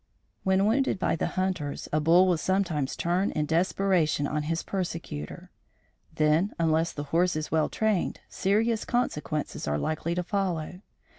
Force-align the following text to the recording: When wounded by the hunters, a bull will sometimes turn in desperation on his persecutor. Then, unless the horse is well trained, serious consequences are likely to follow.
When 0.43 0.65
wounded 0.65 0.97
by 0.97 1.15
the 1.15 1.27
hunters, 1.37 1.87
a 1.93 1.99
bull 1.99 2.27
will 2.27 2.39
sometimes 2.39 2.95
turn 2.95 3.29
in 3.29 3.45
desperation 3.45 4.25
on 4.25 4.41
his 4.41 4.63
persecutor. 4.63 5.51
Then, 6.15 6.55
unless 6.57 6.91
the 6.91 7.03
horse 7.13 7.35
is 7.35 7.51
well 7.51 7.69
trained, 7.69 8.19
serious 8.27 8.83
consequences 8.83 9.67
are 9.67 9.77
likely 9.77 10.15
to 10.15 10.23
follow. 10.23 10.81